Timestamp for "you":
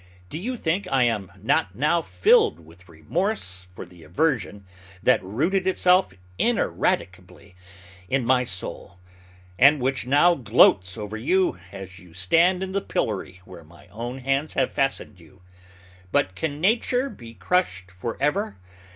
0.39-0.57, 11.17-11.59, 11.99-12.15, 15.19-15.43